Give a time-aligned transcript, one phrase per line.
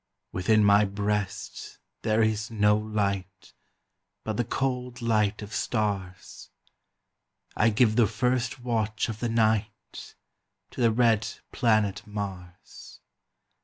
[0.31, 3.53] Within my breast there is no light,
[4.23, 6.49] But the cold light of stars;
[7.55, 10.15] I give the first watch of the night
[10.71, 12.99] To the red planet Mars.